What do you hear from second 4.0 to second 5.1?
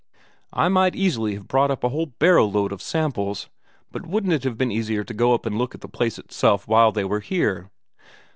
wouldn't it have been easier